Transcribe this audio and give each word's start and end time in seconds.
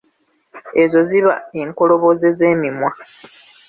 Ezo 0.83 0.99
ziba 1.09 1.33
enkoloboze 1.61 2.27
z'emimwa. 2.37 2.89